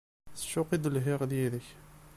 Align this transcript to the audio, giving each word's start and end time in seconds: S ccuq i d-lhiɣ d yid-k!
S 0.39 0.41
ccuq 0.47 0.69
i 0.75 0.77
d-lhiɣ 0.83 1.19
d 1.29 1.31
yid-k! 1.39 1.67